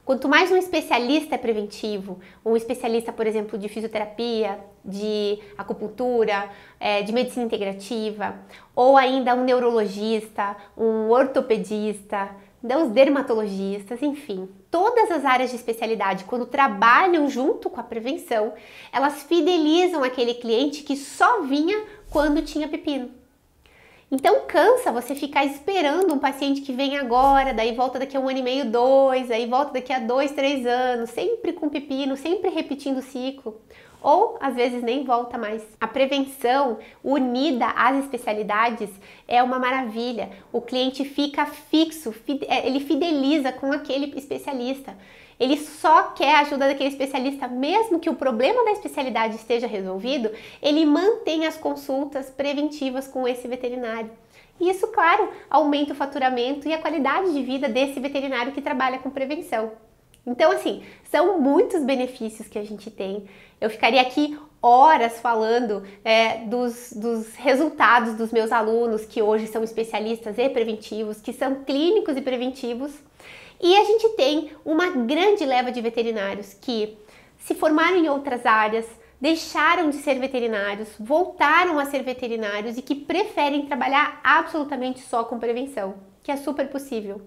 Quanto 0.04 0.28
mais 0.28 0.52
um 0.52 0.58
especialista 0.58 1.36
é 1.36 1.38
preventivo, 1.38 2.20
um 2.44 2.58
especialista, 2.58 3.14
por 3.14 3.28
exemplo, 3.28 3.58
de 3.58 3.70
fisioterapia, 3.70 4.60
de 4.84 5.38
acupuntura, 5.56 6.50
é, 6.80 7.04
de 7.04 7.14
medicina 7.14 7.46
integrativa, 7.46 8.36
ou 8.76 8.98
ainda 8.98 9.36
um 9.36 9.44
neurologista, 9.44 10.58
um 10.76 11.10
ortopedista, 11.10 12.36
os 12.64 12.90
dermatologistas, 12.90 14.02
enfim, 14.02 14.50
todas 14.72 15.12
as 15.12 15.24
áreas 15.24 15.52
de 15.52 15.56
especialidade, 15.56 16.26
quando 16.26 16.48
trabalham 16.48 17.30
junto 17.30 17.70
com 17.70 17.80
a 17.80 17.84
prevenção, 17.84 18.54
elas 18.92 19.22
fidelizam 19.24 20.04
aquele 20.04 20.34
cliente 20.34 20.82
que 20.82 20.96
só 20.98 21.42
vinha 21.44 21.84
quando 22.10 22.42
tinha 22.42 22.68
pepino. 22.68 23.21
Então 24.12 24.42
cansa 24.46 24.92
você 24.92 25.16
ficar 25.16 25.46
esperando 25.46 26.14
um 26.14 26.20
paciente 26.20 26.60
que 26.62 26.74
vem 26.74 26.98
agora, 26.98 27.54
daí 27.54 27.74
volta 27.74 27.98
daqui 27.98 28.18
a 28.18 28.20
um 28.20 28.28
ano 28.28 28.40
e 28.40 28.44
meio, 28.44 28.70
dois, 28.70 29.32
aí 29.32 29.46
volta 29.46 29.72
daqui 29.72 29.94
a 29.94 30.00
dois, 30.00 30.32
três 30.34 30.66
anos, 30.66 31.12
sempre 31.12 31.54
com 31.54 31.70
pepino, 31.70 32.18
sempre 32.18 32.50
repetindo 32.50 32.98
o 32.98 33.02
ciclo 33.02 33.62
ou 34.02 34.38
às 34.42 34.56
vezes 34.56 34.82
nem 34.84 35.04
volta 35.04 35.38
mais. 35.38 35.64
A 35.80 35.88
prevenção 35.88 36.80
unida 37.04 37.68
às 37.68 38.04
especialidades 38.04 38.90
é 39.28 39.42
uma 39.42 39.60
maravilha. 39.60 40.30
O 40.52 40.60
cliente 40.60 41.06
fica 41.06 41.46
fixo, 41.46 42.14
é, 42.48 42.68
ele 42.68 42.80
fideliza 42.80 43.52
com 43.52 43.72
aquele 43.72 44.14
especialista. 44.18 44.98
Ele 45.42 45.58
só 45.58 46.04
quer 46.04 46.36
a 46.36 46.40
ajuda 46.42 46.68
daquele 46.68 46.90
especialista, 46.90 47.48
mesmo 47.48 48.00
que 48.00 48.12
o 48.12 48.14
problema 48.14 48.64
da 48.64 48.74
especialidade 48.74 49.38
esteja 49.38 49.66
resolvido, 49.66 50.30
ele 50.62 50.86
mantém 50.86 51.48
as 51.48 51.58
consultas 51.58 52.30
preventivas 52.30 53.08
com 53.08 53.28
esse 53.28 53.48
veterinário. 53.48 54.12
E 54.60 54.70
isso, 54.70 54.86
claro, 54.90 55.30
aumenta 55.50 55.94
o 55.94 55.96
faturamento 55.96 56.68
e 56.68 56.74
a 56.74 56.78
qualidade 56.78 57.34
de 57.34 57.42
vida 57.42 57.68
desse 57.68 58.00
veterinário 58.00 58.52
que 58.52 58.62
trabalha 58.62 59.00
com 59.00 59.10
prevenção. 59.10 59.72
Então, 60.28 60.52
assim, 60.52 60.84
são 61.10 61.40
muitos 61.40 61.84
benefícios 61.84 62.48
que 62.48 62.60
a 62.60 62.64
gente 62.64 62.92
tem. 62.92 63.26
Eu 63.60 63.72
ficaria 63.72 64.00
aqui 64.00 64.38
horas 64.62 65.20
falando 65.20 65.84
é, 66.06 66.46
dos, 66.46 66.94
dos, 66.94 67.36
resultados 67.36 68.14
dos 68.14 68.32
meus 68.32 68.52
alunos 68.52 69.06
que 69.06 69.24
hoje 69.24 69.48
são 69.48 69.64
especialistas 69.64 70.38
e 70.38 70.48
preventivos, 70.50 71.20
que 71.20 71.34
são 71.34 71.64
clínicos 71.64 72.16
e 72.16 72.22
preventivos. 72.22 72.92
E 73.62 73.78
a 73.78 73.84
gente 73.84 74.10
tem 74.10 74.52
uma 74.66 74.90
grande 74.90 75.46
leva 75.46 75.72
de 75.72 75.82
veterinários 75.82 76.54
que 76.54 76.98
se 77.38 77.54
formaram 77.54 77.98
em 77.98 78.10
outras 78.10 78.46
áreas, 78.46 78.86
deixaram 79.20 79.90
de 79.90 79.98
ser 79.98 80.20
veterinários, 80.20 80.90
voltaram 81.00 81.78
a 81.78 81.86
ser 81.86 82.02
veterinários 82.02 82.78
e 82.78 82.82
que 82.82 82.96
preferem 82.96 83.68
trabalhar 83.68 84.20
absolutamente 84.24 85.02
só 85.02 85.24
com 85.24 85.38
prevenção, 85.38 85.96
que 86.24 86.32
é 86.32 86.38
super 86.38 86.70
possível 86.70 87.22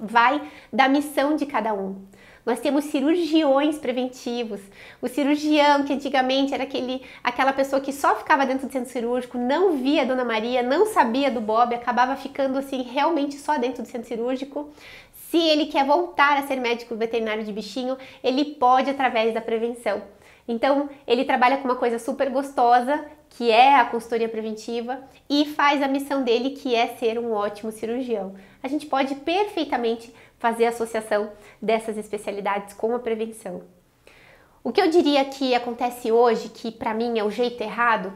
vai 0.00 0.42
da 0.72 0.88
missão 0.88 1.36
de 1.36 1.44
cada 1.44 1.74
um. 1.74 1.96
Nós 2.44 2.58
temos 2.58 2.86
cirurgiões 2.86 3.76
preventivos. 3.76 4.60
O 5.00 5.06
cirurgião, 5.08 5.84
que 5.84 5.92
antigamente 5.92 6.54
era 6.54 6.62
aquele, 6.62 7.02
aquela 7.22 7.52
pessoa 7.52 7.82
que 7.82 7.92
só 7.92 8.16
ficava 8.16 8.46
dentro 8.46 8.66
do 8.66 8.72
centro 8.72 8.90
cirúrgico, 8.90 9.36
não 9.36 9.76
via 9.76 10.02
a 10.02 10.04
Dona 10.06 10.24
Maria, 10.24 10.62
não 10.62 10.86
sabia 10.86 11.30
do 11.30 11.40
Bob, 11.40 11.74
acabava 11.74 12.16
ficando 12.16 12.58
assim 12.58 12.82
realmente 12.82 13.36
só 13.36 13.58
dentro 13.58 13.82
do 13.82 13.88
centro 13.88 14.08
cirúrgico. 14.08 14.70
Se 15.30 15.38
ele 15.38 15.66
quer 15.66 15.86
voltar 15.86 16.38
a 16.38 16.42
ser 16.42 16.56
médico 16.56 16.96
veterinário 16.96 17.44
de 17.44 17.52
bichinho, 17.52 17.96
ele 18.20 18.56
pode 18.56 18.90
através 18.90 19.32
da 19.32 19.40
prevenção. 19.40 20.02
Então, 20.48 20.90
ele 21.06 21.24
trabalha 21.24 21.58
com 21.58 21.68
uma 21.68 21.76
coisa 21.76 22.00
super 22.00 22.28
gostosa, 22.30 23.06
que 23.28 23.48
é 23.48 23.76
a 23.76 23.84
consultoria 23.84 24.28
preventiva, 24.28 25.00
e 25.28 25.44
faz 25.44 25.80
a 25.82 25.86
missão 25.86 26.24
dele, 26.24 26.50
que 26.50 26.74
é 26.74 26.88
ser 26.96 27.16
um 27.16 27.30
ótimo 27.32 27.70
cirurgião. 27.70 28.34
A 28.60 28.66
gente 28.66 28.86
pode 28.86 29.14
perfeitamente 29.14 30.12
fazer 30.36 30.66
associação 30.66 31.30
dessas 31.62 31.96
especialidades 31.96 32.74
com 32.74 32.92
a 32.92 32.98
prevenção. 32.98 33.62
O 34.64 34.72
que 34.72 34.80
eu 34.80 34.90
diria 34.90 35.24
que 35.26 35.54
acontece 35.54 36.10
hoje, 36.10 36.48
que 36.48 36.72
para 36.72 36.92
mim 36.92 37.20
é 37.20 37.22
o 37.22 37.30
jeito 37.30 37.62
errado, 37.62 38.12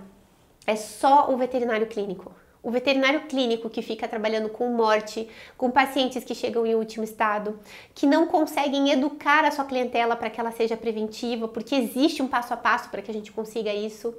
é 0.67 0.75
só 0.75 1.33
o 1.33 1.37
veterinário 1.37 1.87
clínico. 1.87 2.35
O 2.65 2.71
veterinário 2.71 3.21
clínico 3.29 3.69
que 3.69 3.83
fica 3.83 4.09
trabalhando 4.09 4.49
com 4.49 4.69
morte, 4.71 5.29
com 5.55 5.71
pacientes 5.71 6.25
que 6.25 6.35
chegam 6.35 6.65
em 6.65 6.75
último 6.75 7.05
estado, 7.05 7.61
que 7.95 8.07
não 8.07 8.27
conseguem 8.27 8.91
educar 8.91 9.45
a 9.45 9.51
sua 9.51 9.67
clientela 9.67 10.17
para 10.17 10.31
que 10.31 10.41
ela 10.41 10.51
seja 10.51 10.75
preventiva, 10.75 11.47
porque 11.47 11.75
existe 11.75 12.23
um 12.23 12.27
passo 12.27 12.55
a 12.55 12.57
passo 12.57 12.89
para 12.89 13.03
que 13.03 13.11
a 13.11 13.15
gente 13.15 13.31
consiga 13.31 13.71
isso. 13.71 14.15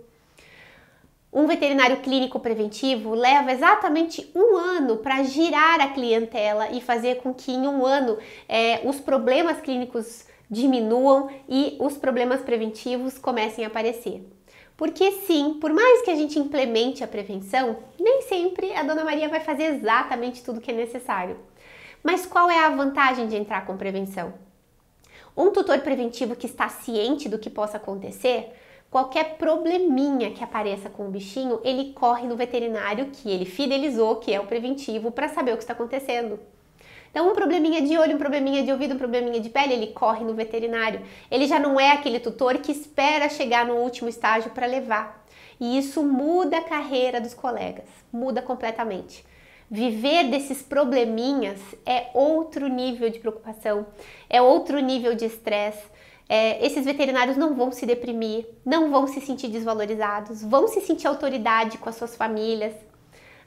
Um 1.33 1.47
veterinário 1.47 1.97
clínico 1.97 2.39
preventivo 2.39 3.15
leva 3.15 3.51
exatamente 3.51 4.31
um 4.35 4.55
ano 4.55 4.97
para 4.97 5.23
girar 5.23 5.81
a 5.81 5.87
clientela 5.87 6.69
e 6.69 6.79
fazer 6.79 7.15
com 7.15 7.33
que 7.33 7.51
em 7.51 7.67
um 7.67 7.83
ano 7.83 8.19
é, 8.47 8.79
os 8.85 8.99
problemas 8.99 9.59
clínicos 9.59 10.23
diminuam 10.49 11.31
e 11.49 11.77
os 11.79 11.97
problemas 11.97 12.41
preventivos 12.41 13.17
comecem 13.17 13.65
a 13.65 13.69
aparecer. 13.69 14.23
Porque 14.77 15.11
sim, 15.11 15.57
por 15.61 15.71
mais 15.71 16.01
que 16.01 16.11
a 16.11 16.15
gente 16.15 16.37
implemente 16.37 17.03
a 17.03 17.07
prevenção, 17.07 17.77
nem 17.99 18.21
sempre 18.23 18.73
a 18.73 18.83
Dona 18.83 19.05
Maria 19.05 19.29
vai 19.29 19.39
fazer 19.39 19.75
exatamente 19.75 20.43
tudo 20.43 20.59
que 20.59 20.71
é 20.71 20.73
necessário. 20.73 21.37
Mas 22.03 22.25
qual 22.25 22.51
é 22.51 22.59
a 22.59 22.69
vantagem 22.69 23.27
de 23.27 23.35
entrar 23.35 23.65
com 23.65 23.77
prevenção? 23.77 24.33
Um 25.35 25.49
tutor 25.51 25.79
preventivo 25.79 26.35
que 26.35 26.45
está 26.45 26.67
ciente 26.69 27.27
do 27.29 27.39
que 27.39 27.49
possa 27.49 27.77
acontecer, 27.77 28.53
qualquer 28.91 29.37
probleminha 29.37 30.31
que 30.31 30.43
apareça 30.43 30.89
com 30.89 31.07
o 31.07 31.11
bichinho, 31.11 31.59
ele 31.63 31.93
corre 31.93 32.27
no 32.27 32.35
veterinário 32.35 33.07
que 33.07 33.29
ele 33.29 33.45
fidelizou, 33.45 34.17
que 34.17 34.33
é 34.33 34.39
o 34.39 34.45
preventivo, 34.45 35.11
para 35.11 35.29
saber 35.29 35.53
o 35.53 35.57
que 35.57 35.63
está 35.63 35.73
acontecendo. 35.73 36.39
Então, 37.15 37.31
um 37.31 37.33
probleminha 37.33 37.81
de 37.81 37.97
olho, 37.97 38.15
um 38.15 38.17
probleminha 38.17 38.61
de 38.61 38.73
ouvido, 38.73 38.93
um 38.93 38.97
probleminha 38.97 39.39
de 39.39 39.47
pele, 39.47 39.71
ele 39.71 39.87
corre 39.87 40.25
no 40.25 40.33
veterinário. 40.33 40.99
Ele 41.31 41.47
já 41.47 41.57
não 41.57 41.79
é 41.79 41.93
aquele 41.93 42.19
tutor 42.19 42.57
que 42.57 42.73
espera 42.73 43.29
chegar 43.29 43.65
no 43.65 43.75
último 43.75 44.09
estágio 44.09 44.51
para 44.51 44.65
levar. 44.65 45.25
E 45.57 45.77
isso 45.77 46.03
muda 46.03 46.57
a 46.57 46.63
carreira 46.63 47.21
dos 47.21 47.33
colegas, 47.33 47.85
muda 48.11 48.41
completamente. 48.41 49.25
Viver 49.71 50.25
desses 50.25 50.61
probleminhas 50.61 51.57
é 51.85 52.07
outro 52.13 52.67
nível 52.67 53.09
de 53.09 53.19
preocupação, 53.19 53.85
é 54.29 54.41
outro 54.41 54.81
nível 54.81 55.15
de 55.15 55.23
estresse. 55.23 55.85
É, 56.27 56.65
esses 56.65 56.83
veterinários 56.83 57.37
não 57.37 57.55
vão 57.55 57.71
se 57.71 57.85
deprimir, 57.85 58.45
não 58.65 58.91
vão 58.91 59.07
se 59.07 59.21
sentir 59.21 59.47
desvalorizados, 59.47 60.43
vão 60.43 60.67
se 60.67 60.81
sentir 60.81 61.07
autoridade 61.07 61.77
com 61.77 61.87
as 61.87 61.95
suas 61.95 62.13
famílias. 62.13 62.73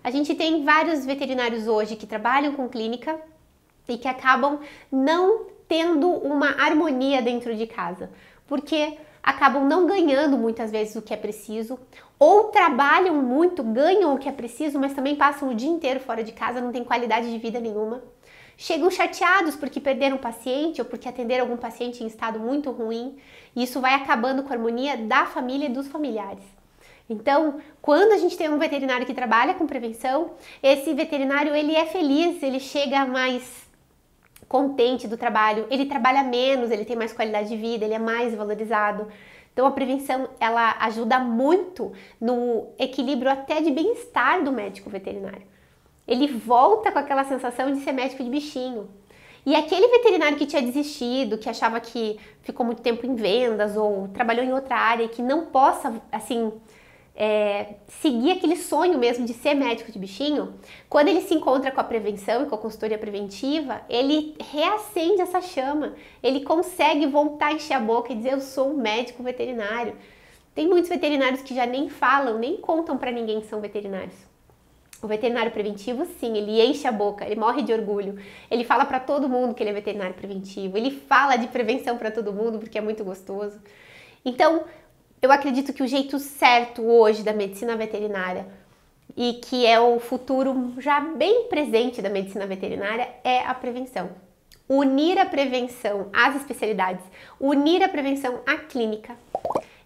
A 0.02 0.10
gente 0.10 0.34
tem 0.34 0.64
vários 0.64 1.04
veterinários 1.04 1.68
hoje 1.68 1.96
que 1.96 2.06
trabalham 2.06 2.54
com 2.54 2.66
clínica 2.66 3.20
e 3.88 3.96
que 3.96 4.06
acabam 4.06 4.60
não 4.92 5.46
tendo 5.66 6.08
uma 6.08 6.50
harmonia 6.62 7.22
dentro 7.22 7.54
de 7.54 7.66
casa, 7.66 8.10
porque 8.46 8.98
acabam 9.22 9.66
não 9.66 9.86
ganhando 9.86 10.38
muitas 10.38 10.70
vezes 10.70 10.96
o 10.96 11.02
que 11.02 11.12
é 11.12 11.16
preciso, 11.16 11.78
ou 12.18 12.44
trabalham 12.44 13.14
muito, 13.16 13.62
ganham 13.62 14.14
o 14.14 14.18
que 14.18 14.28
é 14.28 14.32
preciso, 14.32 14.78
mas 14.78 14.94
também 14.94 15.16
passam 15.16 15.50
o 15.50 15.54
dia 15.54 15.68
inteiro 15.68 16.00
fora 16.00 16.24
de 16.24 16.32
casa, 16.32 16.60
não 16.60 16.72
tem 16.72 16.84
qualidade 16.84 17.30
de 17.30 17.38
vida 17.38 17.60
nenhuma. 17.60 18.02
Chegam 18.56 18.90
chateados 18.90 19.54
porque 19.54 19.80
perderam 19.80 20.16
um 20.16 20.20
paciente 20.20 20.80
ou 20.80 20.84
porque 20.84 21.08
atenderam 21.08 21.44
algum 21.44 21.56
paciente 21.56 22.02
em 22.02 22.06
estado 22.06 22.40
muito 22.40 22.70
ruim, 22.70 23.18
e 23.54 23.62
isso 23.62 23.80
vai 23.80 23.94
acabando 23.94 24.42
com 24.42 24.52
a 24.52 24.56
harmonia 24.56 24.96
da 24.96 25.26
família 25.26 25.66
e 25.66 25.72
dos 25.72 25.86
familiares. 25.88 26.44
Então, 27.08 27.60
quando 27.80 28.12
a 28.12 28.18
gente 28.18 28.36
tem 28.36 28.50
um 28.50 28.58
veterinário 28.58 29.06
que 29.06 29.14
trabalha 29.14 29.54
com 29.54 29.66
prevenção, 29.66 30.32
esse 30.62 30.92
veterinário 30.92 31.54
ele 31.54 31.74
é 31.74 31.86
feliz, 31.86 32.42
ele 32.42 32.60
chega 32.60 33.06
mais 33.06 33.67
contente 34.48 35.06
do 35.06 35.16
trabalho, 35.16 35.66
ele 35.70 35.86
trabalha 35.86 36.22
menos, 36.22 36.70
ele 36.70 36.84
tem 36.84 36.96
mais 36.96 37.12
qualidade 37.12 37.48
de 37.48 37.56
vida, 37.56 37.84
ele 37.84 37.94
é 37.94 37.98
mais 37.98 38.34
valorizado. 38.34 39.06
Então 39.52 39.66
a 39.66 39.70
prevenção 39.70 40.28
ela 40.40 40.76
ajuda 40.80 41.18
muito 41.18 41.92
no 42.20 42.68
equilíbrio 42.78 43.30
até 43.30 43.60
de 43.60 43.70
bem-estar 43.70 44.42
do 44.42 44.52
médico 44.52 44.88
veterinário. 44.88 45.42
Ele 46.06 46.26
volta 46.26 46.90
com 46.90 46.98
aquela 46.98 47.24
sensação 47.24 47.72
de 47.72 47.80
ser 47.80 47.92
médico 47.92 48.24
de 48.24 48.30
bichinho. 48.30 48.88
E 49.44 49.54
aquele 49.54 49.88
veterinário 49.88 50.38
que 50.38 50.46
tinha 50.46 50.62
desistido, 50.62 51.38
que 51.38 51.48
achava 51.48 51.80
que 51.80 52.18
ficou 52.42 52.64
muito 52.64 52.82
tempo 52.82 53.04
em 53.06 53.14
vendas 53.14 53.76
ou 53.76 54.08
trabalhou 54.08 54.44
em 54.44 54.52
outra 54.52 54.76
área 54.76 55.08
que 55.08 55.22
não 55.22 55.46
possa 55.46 56.00
assim 56.10 56.52
é, 57.20 57.74
seguir 57.88 58.30
aquele 58.30 58.54
sonho 58.54 58.96
mesmo 58.96 59.26
de 59.26 59.34
ser 59.34 59.52
médico 59.52 59.90
de 59.90 59.98
bichinho, 59.98 60.54
quando 60.88 61.08
ele 61.08 61.20
se 61.20 61.34
encontra 61.34 61.72
com 61.72 61.80
a 61.80 61.84
prevenção 61.84 62.44
e 62.44 62.46
com 62.46 62.54
a 62.54 62.58
consultoria 62.58 62.96
preventiva, 62.96 63.80
ele 63.88 64.36
reacende 64.52 65.20
essa 65.20 65.40
chama, 65.40 65.94
ele 66.22 66.44
consegue 66.44 67.08
voltar 67.08 67.46
a 67.48 67.52
encher 67.54 67.74
a 67.74 67.80
boca 67.80 68.12
e 68.12 68.16
dizer: 68.16 68.34
Eu 68.34 68.40
sou 68.40 68.70
um 68.70 68.76
médico 68.76 69.20
veterinário. 69.20 69.96
Tem 70.54 70.68
muitos 70.68 70.88
veterinários 70.88 71.42
que 71.42 71.56
já 71.56 71.66
nem 71.66 71.88
falam, 71.88 72.38
nem 72.38 72.56
contam 72.56 72.96
para 72.96 73.10
ninguém 73.10 73.40
que 73.40 73.48
são 73.48 73.60
veterinários. 73.60 74.14
O 75.02 75.08
veterinário 75.08 75.50
preventivo, 75.50 76.06
sim, 76.20 76.36
ele 76.36 76.60
enche 76.60 76.86
a 76.86 76.92
boca, 76.92 77.24
ele 77.24 77.38
morre 77.38 77.62
de 77.62 77.72
orgulho. 77.72 78.16
Ele 78.48 78.62
fala 78.62 78.84
para 78.84 79.00
todo 79.00 79.28
mundo 79.28 79.54
que 79.54 79.62
ele 79.62 79.70
é 79.70 79.72
veterinário 79.72 80.14
preventivo, 80.14 80.76
ele 80.76 80.92
fala 80.92 81.34
de 81.34 81.48
prevenção 81.48 81.98
para 81.98 82.12
todo 82.12 82.32
mundo 82.32 82.60
porque 82.60 82.78
é 82.78 82.80
muito 82.80 83.02
gostoso. 83.02 83.60
Então, 84.24 84.64
eu 85.20 85.32
acredito 85.32 85.72
que 85.72 85.82
o 85.82 85.86
jeito 85.86 86.18
certo 86.18 86.82
hoje 86.82 87.22
da 87.22 87.32
medicina 87.32 87.76
veterinária 87.76 88.46
e 89.16 89.34
que 89.34 89.66
é 89.66 89.80
o 89.80 89.98
futuro 89.98 90.74
já 90.78 91.00
bem 91.00 91.48
presente 91.48 92.00
da 92.00 92.08
medicina 92.08 92.46
veterinária 92.46 93.08
é 93.24 93.40
a 93.40 93.52
prevenção. 93.52 94.10
Unir 94.68 95.18
a 95.18 95.26
prevenção 95.26 96.08
às 96.12 96.36
especialidades, 96.36 97.04
unir 97.40 97.82
a 97.82 97.88
prevenção 97.88 98.40
à 98.46 98.56
clínica, 98.58 99.16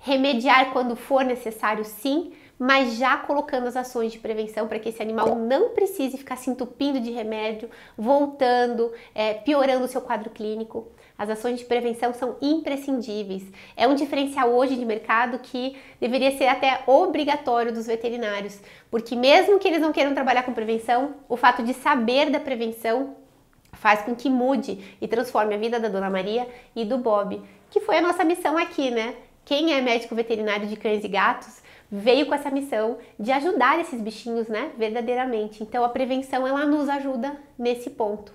remediar 0.01 0.73
quando 0.73 0.97
for 0.97 1.25
necessário, 1.25 1.85
sim, 1.85 2.33
mas 2.59 2.95
já 2.95 3.17
colocando 3.17 3.67
as 3.67 3.77
ações 3.77 4.13
de 4.13 4.19
prevenção 4.19 4.69
para 4.69 4.79
que 4.79 4.89
esse 4.89 5.03
animal 5.03 5.35
não 5.35 5.71
precise 5.71 6.17
ficar 6.17 6.37
se 6.37 6.51
entupindo 6.51 7.01
de 7.01 7.11
remédio, 7.11 7.69
voltando, 7.97 8.93
é, 9.15 9.35
piorando 9.35 9.85
o 9.85 9.89
seu 9.89 10.01
quadro 10.01 10.31
clínico. 10.31 10.89
As 11.19 11.31
ações 11.31 11.59
de 11.59 11.65
prevenção 11.65 12.13
são 12.13 12.37
imprescindíveis. 12.41 13.45
É 13.77 13.87
um 13.87 13.95
diferencial 13.95 14.51
hoje 14.51 14.77
de 14.77 14.85
mercado 14.85 15.39
que 15.39 15.77
deveria 16.01 16.37
ser 16.37 16.47
até 16.47 16.83
obrigatório 16.87 17.73
dos 17.73 17.87
veterinários, 17.87 18.61
porque 18.91 19.15
mesmo 19.15 19.59
que 19.59 19.69
eles 19.69 19.81
não 19.81 19.93
queiram 19.93 20.15
trabalhar 20.15 20.43
com 20.43 20.53
prevenção, 20.53 21.15
o 21.29 21.37
fato 21.37 21.63
de 21.63 21.75
saber 21.75 22.31
da 22.31 22.41
prevenção 22.41 23.17
faz 23.73 24.03
com 24.03 24.15
que 24.15 24.29
mude 24.29 24.97
e 25.01 25.09
transforme 25.09 25.55
a 25.55 25.59
vida 25.59 25.81
da 25.81 25.89
Dona 25.89 26.11
Maria 26.11 26.49
e 26.75 26.85
do 26.85 26.99
Bob, 26.99 27.41
que 27.71 27.81
foi 27.81 27.97
a 27.97 28.03
nossa 28.03 28.25
missão 28.25 28.59
aqui, 28.59 28.91
né? 28.91 29.15
Quem 29.45 29.75
é 29.75 29.81
médico 29.81 30.15
veterinário 30.15 30.69
de 30.69 30.77
cães 30.77 31.03
e 31.03 31.09
gatos 31.09 31.62
veio 31.95 32.25
com 32.25 32.35
essa 32.35 32.51
missão 32.51 32.97
de 33.21 33.31
ajudar 33.31 33.79
esses 33.79 34.01
bichinhos, 34.01 34.49
né, 34.49 34.73
verdadeiramente. 34.79 35.63
Então 35.63 35.85
a 35.85 35.91
prevenção 35.91 36.47
ela 36.47 36.65
nos 36.65 36.89
ajuda 36.89 37.37
nesse 37.59 37.91
ponto. 37.91 38.33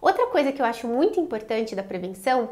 Outra 0.00 0.26
coisa 0.26 0.50
que 0.50 0.60
eu 0.60 0.66
acho 0.66 0.88
muito 0.88 1.20
importante 1.20 1.76
da 1.76 1.84
prevenção 1.84 2.50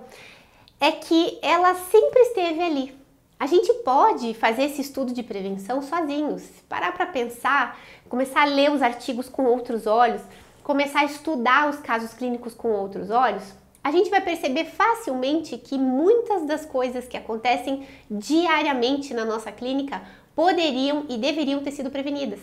é 0.81 0.93
que 0.93 1.41
ela 1.43 1.75
sempre 1.75 2.21
esteve 2.21 2.63
ali. 2.63 3.03
A 3.39 3.47
gente 3.47 3.75
pode 3.83 4.33
fazer 4.35 4.63
esse 4.67 4.81
estudo 4.81 5.13
de 5.13 5.25
prevenção 5.25 5.83
sozinhos, 5.83 6.45
parar 6.69 6.93
para 6.93 7.07
pensar, 7.07 7.77
começar 8.09 8.43
a 8.43 8.47
ler 8.47 8.71
os 8.71 8.81
artigos 8.81 9.29
com 9.29 9.45
outros 9.45 9.89
olhos, 9.89 10.23
começar 10.63 11.01
a 11.01 11.05
estudar 11.05 11.69
os 11.69 11.79
casos 11.81 12.15
clínicos 12.15 12.55
com 12.55 12.69
outros 12.71 13.11
olhos, 13.11 13.43
a 13.85 13.91
gente 13.91 14.11
vai 14.11 14.21
perceber 14.21 14.67
facilmente 14.67 15.59
que 15.59 15.77
muitas 15.77 16.47
das 16.47 16.65
coisas 16.65 17.09
que 17.09 17.17
acontecem 17.17 17.87
diariamente 18.11 19.13
na 19.13 19.25
nossa 19.25 19.51
clínica 19.51 20.03
poderiam 20.35 21.05
e 21.09 21.19
deveriam 21.19 21.63
ter 21.63 21.73
sido 21.73 21.91
prevenidas. 21.91 22.41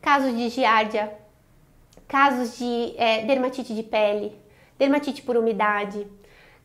Casos 0.00 0.36
de 0.36 0.48
giardia, 0.48 1.12
casos 2.08 2.58
de 2.58 2.94
é, 2.96 3.24
dermatite 3.24 3.74
de 3.74 3.82
pele, 3.82 4.32
dermatite 4.78 5.22
por 5.22 5.36
umidade, 5.36 6.06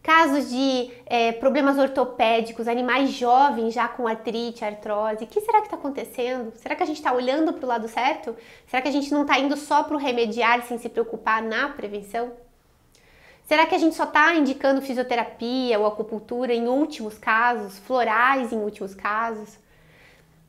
casos 0.02 0.50
de 0.50 0.92
é, 1.06 1.34
problemas 1.34 1.78
ortopédicos, 1.78 2.70
animais 2.70 3.12
jovens 3.12 3.74
já 3.74 3.90
com 3.90 4.08
artrite, 4.08 4.64
artrose. 4.64 5.26
O 5.26 5.28
que 5.28 5.42
será 5.42 5.60
que 5.60 5.68
está 5.68 5.76
acontecendo? 5.76 6.54
Será 6.56 6.76
que 6.76 6.84
a 6.84 6.86
gente 6.86 6.98
está 6.98 7.12
olhando 7.12 7.52
para 7.52 7.66
o 7.66 7.68
lado 7.68 7.90
certo? 7.90 8.38
Será 8.68 8.82
que 8.82 8.88
a 8.88 8.92
gente 8.92 9.12
não 9.12 9.24
está 9.24 9.38
indo 9.38 9.58
só 9.58 9.84
para 9.84 9.96
o 9.96 10.00
remediar 10.00 10.66
sem 10.66 10.78
se 10.78 10.88
preocupar 10.88 11.44
na 11.44 11.68
prevenção? 11.70 12.45
Será 13.46 13.68
que 13.68 13.76
a 13.76 13.78
gente 13.78 13.96
só 13.96 14.06
está 14.06 14.34
indicando 14.34 14.82
fisioterapia 14.82 15.80
ou 15.80 15.86
acupuntura 15.86 16.52
em 16.52 16.68
últimos 16.68 17.18
casos, 17.18 17.78
florais 17.78 18.52
em 18.52 18.58
últimos 18.58 18.96
casos? 18.96 19.58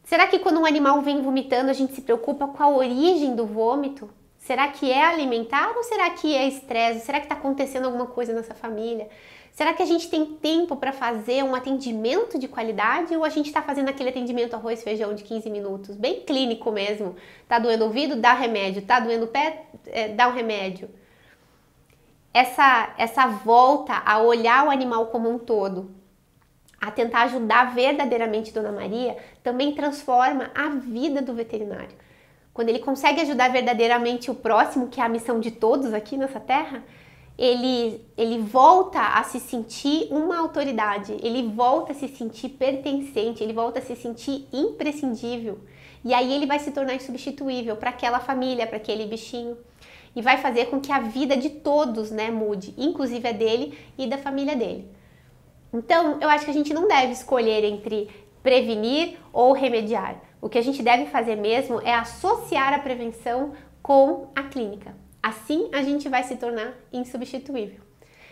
Será 0.04 0.26
que 0.26 0.38
quando 0.38 0.60
um 0.60 0.64
animal 0.64 1.02
vem 1.02 1.20
vomitando 1.20 1.70
a 1.70 1.74
gente 1.74 1.92
se 1.92 2.00
preocupa 2.00 2.48
com 2.48 2.62
a 2.62 2.68
origem 2.68 3.34
do 3.34 3.44
vômito? 3.44 4.08
Será 4.38 4.68
que 4.68 4.90
é 4.90 5.04
alimentar 5.04 5.76
ou 5.76 5.82
será 5.82 6.08
que 6.10 6.34
é 6.34 6.48
estresse? 6.48 7.04
Será 7.04 7.18
que 7.18 7.26
está 7.26 7.34
acontecendo 7.34 7.84
alguma 7.84 8.06
coisa 8.06 8.32
nessa 8.32 8.54
família? 8.54 9.08
Será 9.52 9.74
que 9.74 9.82
a 9.82 9.86
gente 9.86 10.08
tem 10.08 10.24
tempo 10.24 10.76
para 10.76 10.92
fazer 10.92 11.42
um 11.42 11.54
atendimento 11.54 12.38
de 12.38 12.46
qualidade 12.46 13.16
ou 13.16 13.24
a 13.24 13.28
gente 13.28 13.46
está 13.46 13.60
fazendo 13.60 13.88
aquele 13.88 14.10
atendimento 14.10 14.54
arroz 14.54 14.82
feijão 14.82 15.14
de 15.14 15.24
15 15.24 15.50
minutos, 15.50 15.96
bem 15.96 16.20
clínico 16.20 16.70
mesmo? 16.70 17.16
Tá 17.48 17.58
doendo 17.58 17.84
o 17.84 17.86
ouvido? 17.88 18.16
Dá 18.16 18.32
remédio. 18.32 18.82
Tá 18.82 19.00
doendo 19.00 19.24
o 19.24 19.28
pé? 19.28 19.64
É, 19.86 20.08
dá 20.08 20.28
um 20.28 20.32
remédio. 20.32 20.88
Essa, 22.36 22.92
essa 22.98 23.26
volta 23.26 24.02
a 24.04 24.18
olhar 24.18 24.66
o 24.66 24.70
animal 24.70 25.06
como 25.06 25.26
um 25.30 25.38
todo, 25.38 25.90
a 26.78 26.90
tentar 26.90 27.22
ajudar 27.22 27.74
verdadeiramente 27.74 28.52
Dona 28.52 28.70
Maria, 28.70 29.16
também 29.42 29.72
transforma 29.72 30.50
a 30.54 30.68
vida 30.68 31.22
do 31.22 31.32
veterinário. 31.32 31.96
Quando 32.52 32.68
ele 32.68 32.80
consegue 32.80 33.22
ajudar 33.22 33.48
verdadeiramente 33.50 34.30
o 34.30 34.34
próximo, 34.34 34.88
que 34.88 35.00
é 35.00 35.04
a 35.04 35.08
missão 35.08 35.40
de 35.40 35.50
todos 35.50 35.94
aqui 35.94 36.18
nessa 36.18 36.38
terra, 36.38 36.84
ele, 37.38 38.04
ele 38.18 38.38
volta 38.40 39.00
a 39.00 39.22
se 39.22 39.40
sentir 39.40 40.08
uma 40.10 40.36
autoridade, 40.36 41.16
ele 41.22 41.48
volta 41.48 41.92
a 41.92 41.94
se 41.94 42.06
sentir 42.06 42.50
pertencente, 42.50 43.42
ele 43.42 43.54
volta 43.54 43.78
a 43.78 43.82
se 43.82 43.96
sentir 43.96 44.46
imprescindível. 44.52 45.58
E 46.04 46.12
aí 46.12 46.34
ele 46.34 46.44
vai 46.44 46.58
se 46.58 46.70
tornar 46.70 46.96
insubstituível 46.96 47.76
para 47.76 47.88
aquela 47.88 48.20
família, 48.20 48.66
para 48.66 48.76
aquele 48.76 49.06
bichinho. 49.06 49.56
E 50.16 50.22
vai 50.22 50.38
fazer 50.38 50.66
com 50.66 50.80
que 50.80 50.90
a 50.90 50.98
vida 50.98 51.36
de 51.36 51.50
todos 51.50 52.10
né, 52.10 52.30
mude, 52.30 52.74
inclusive 52.76 53.28
a 53.28 53.32
dele 53.32 53.78
e 53.96 54.08
da 54.08 54.18
família 54.18 54.56
dele. 54.56 54.90
Então, 55.72 56.18
eu 56.20 56.28
acho 56.28 56.44
que 56.44 56.50
a 56.50 56.54
gente 56.54 56.72
não 56.72 56.88
deve 56.88 57.12
escolher 57.12 57.62
entre 57.62 58.08
prevenir 58.42 59.18
ou 59.32 59.52
remediar. 59.52 60.16
O 60.40 60.48
que 60.48 60.58
a 60.58 60.62
gente 60.62 60.82
deve 60.82 61.06
fazer 61.06 61.36
mesmo 61.36 61.80
é 61.82 61.92
associar 61.92 62.72
a 62.72 62.78
prevenção 62.78 63.52
com 63.82 64.28
a 64.34 64.44
clínica. 64.44 64.96
Assim 65.22 65.68
a 65.72 65.82
gente 65.82 66.08
vai 66.08 66.22
se 66.22 66.36
tornar 66.36 66.74
insubstituível. 66.92 67.80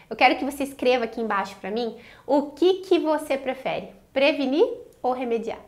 Eu 0.09 0.16
quero 0.16 0.37
que 0.37 0.44
você 0.44 0.62
escreva 0.62 1.05
aqui 1.05 1.20
embaixo 1.20 1.57
para 1.57 1.70
mim 1.70 1.97
o 2.27 2.53
que, 2.53 2.75
que 2.75 2.99
você 2.99 3.37
prefere, 3.37 3.88
prevenir 4.12 4.64
ou 5.03 5.12
remediar. 5.12 5.59